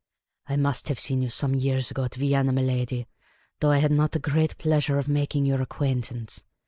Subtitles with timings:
[0.49, 3.05] I must have seen you some years ago at Vienna, miladi,
[3.59, 6.41] though I had not then the great pleasure of making your acquaintance.